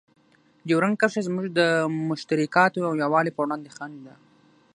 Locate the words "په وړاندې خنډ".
3.33-3.95